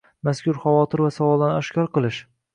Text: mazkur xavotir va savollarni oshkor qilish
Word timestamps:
mazkur 0.27 0.57
xavotir 0.63 1.03
va 1.09 1.11
savollarni 1.19 1.61
oshkor 1.61 1.93
qilish 1.99 2.21